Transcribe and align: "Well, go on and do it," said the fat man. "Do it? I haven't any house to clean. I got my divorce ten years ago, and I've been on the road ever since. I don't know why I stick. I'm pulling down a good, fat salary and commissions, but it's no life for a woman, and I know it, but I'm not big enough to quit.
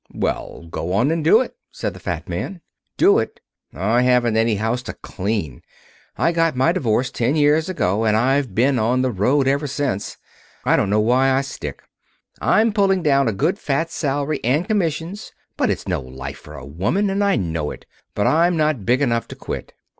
"Well, 0.15 0.65
go 0.71 0.93
on 0.93 1.11
and 1.11 1.23
do 1.23 1.41
it," 1.41 1.55
said 1.71 1.93
the 1.93 1.99
fat 1.99 2.27
man. 2.27 2.61
"Do 2.97 3.19
it? 3.19 3.39
I 3.71 4.01
haven't 4.01 4.35
any 4.35 4.55
house 4.55 4.81
to 4.81 4.93
clean. 4.93 5.61
I 6.17 6.31
got 6.31 6.55
my 6.55 6.71
divorce 6.71 7.11
ten 7.11 7.35
years 7.35 7.69
ago, 7.69 8.03
and 8.05 8.17
I've 8.17 8.55
been 8.55 8.79
on 8.79 9.03
the 9.03 9.11
road 9.11 9.47
ever 9.47 9.67
since. 9.67 10.17
I 10.65 10.75
don't 10.75 10.89
know 10.89 10.99
why 10.99 11.29
I 11.29 11.41
stick. 11.41 11.83
I'm 12.41 12.73
pulling 12.73 13.03
down 13.03 13.27
a 13.27 13.31
good, 13.31 13.59
fat 13.59 13.91
salary 13.91 14.39
and 14.43 14.67
commissions, 14.67 15.33
but 15.55 15.69
it's 15.69 15.87
no 15.87 16.01
life 16.01 16.39
for 16.39 16.55
a 16.55 16.65
woman, 16.65 17.11
and 17.11 17.23
I 17.23 17.35
know 17.35 17.69
it, 17.69 17.85
but 18.15 18.25
I'm 18.25 18.57
not 18.57 18.87
big 18.87 19.03
enough 19.03 19.27
to 19.27 19.35
quit. 19.35 19.71